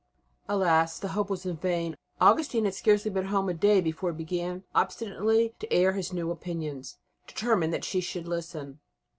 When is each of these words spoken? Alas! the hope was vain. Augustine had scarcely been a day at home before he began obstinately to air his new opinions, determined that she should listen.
Alas! 0.49 0.97
the 0.97 1.09
hope 1.09 1.29
was 1.29 1.43
vain. 1.43 1.95
Augustine 2.19 2.65
had 2.65 2.73
scarcely 2.73 3.11
been 3.11 3.21
a 3.27 3.53
day 3.53 3.77
at 3.77 3.83
home 3.83 3.83
before 3.83 4.11
he 4.11 4.17
began 4.17 4.63
obstinately 4.73 5.53
to 5.59 5.71
air 5.71 5.93
his 5.93 6.11
new 6.11 6.31
opinions, 6.31 6.97
determined 7.27 7.71
that 7.71 7.85
she 7.85 8.01
should 8.01 8.27
listen. 8.27 8.79